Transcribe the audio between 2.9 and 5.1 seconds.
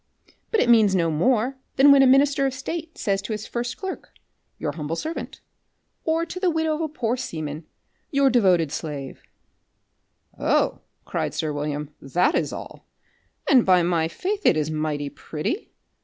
says to his first clerk, your humble